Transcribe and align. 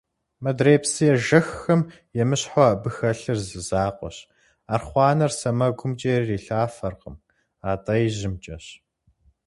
Мыдрей 0.43 0.79
псы 0.81 1.03
ежэххэм 1.13 1.81
емыщхьу 2.21 2.63
абы 2.71 2.89
хэлъыр 2.95 3.39
зы 3.47 3.59
закъуэщ– 3.67 4.17
архъуанэр 4.73 5.31
сэмэгумкӏэ 5.39 6.11
ирилъафэркъым, 6.17 7.15
атӏэ 7.69 7.95
ижьымкӏэщ! 8.07 8.65